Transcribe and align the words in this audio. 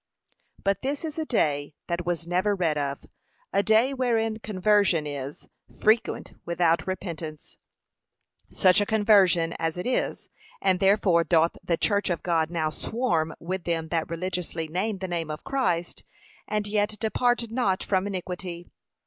But 0.63 0.81
this 0.81 1.05
is 1.05 1.19
a 1.19 1.27
day 1.27 1.75
that 1.85 2.07
was 2.07 2.25
never 2.25 2.55
read 2.55 2.75
of, 2.75 3.05
a 3.53 3.61
day 3.61 3.93
wherein 3.93 4.39
conversion 4.39 5.05
is 5.05 5.47
frequent 5.79 6.33
without 6.43 6.87
repentance; 6.87 7.57
such 8.49 8.81
a 8.81 8.85
conversion 8.87 9.53
as 9.59 9.77
it 9.77 9.85
is, 9.85 10.31
and 10.59 10.79
therefore 10.79 11.23
doth 11.23 11.55
the 11.63 11.77
church 11.77 12.09
of 12.09 12.23
God 12.23 12.49
now 12.49 12.71
swarm 12.71 13.35
with 13.39 13.65
them 13.65 13.89
that 13.89 14.09
religiously 14.09 14.67
name 14.67 14.97
the 14.97 15.07
name 15.07 15.29
of 15.29 15.43
Christ, 15.43 16.03
and 16.47 16.65
yet 16.65 16.97
depart 16.99 17.51
not 17.51 17.83
from 17.83 18.07
iniquity. 18.07 18.71